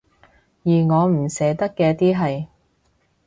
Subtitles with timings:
[0.63, 2.47] 而我唔捨得嘅點係